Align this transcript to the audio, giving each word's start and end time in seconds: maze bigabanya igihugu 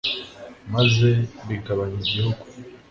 maze 0.73 1.09
bigabanya 1.47 1.97
igihugu 2.05 2.43